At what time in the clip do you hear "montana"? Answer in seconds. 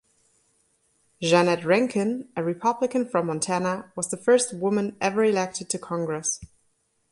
3.27-3.93